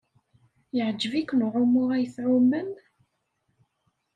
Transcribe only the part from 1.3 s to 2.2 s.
uɛumu ay